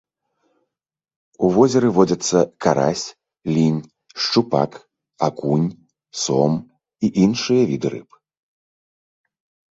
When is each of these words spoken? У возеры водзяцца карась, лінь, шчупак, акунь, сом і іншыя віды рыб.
У 1.47 1.49
возеры 1.55 1.89
водзяцца 1.97 2.39
карась, 2.65 3.03
лінь, 3.57 3.77
шчупак, 4.21 4.71
акунь, 5.27 5.67
сом 6.21 6.53
і 7.09 7.11
іншыя 7.25 7.61
віды 7.73 7.87
рыб. 7.95 8.09